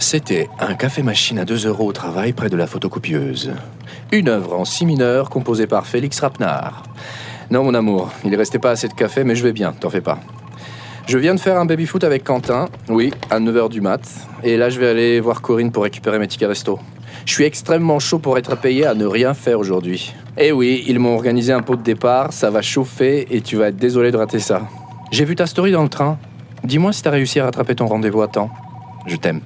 [0.00, 3.52] C'était un café-machine à 2 euros au travail près de la photocopieuse.
[4.12, 6.84] Une œuvre en si mineur composée par Félix Rapnard.
[7.50, 9.90] Non, mon amour, il ne restait pas assez de café, mais je vais bien, t'en
[9.90, 10.20] fais pas.
[11.08, 14.02] Je viens de faire un baby-foot avec Quentin, oui, à 9h du mat.
[14.44, 16.78] Et là, je vais aller voir Corinne pour récupérer mes tickets resto.
[17.26, 20.14] Je suis extrêmement chaud pour être payé à ne rien faire aujourd'hui.
[20.36, 23.68] Eh oui, ils m'ont organisé un pot de départ, ça va chauffer et tu vas
[23.68, 24.62] être désolé de rater ça.
[25.10, 26.18] J'ai vu ta story dans le train.
[26.62, 28.50] Dis-moi si t'as réussi à rattraper ton rendez-vous à temps.
[29.06, 29.40] Je t'aime.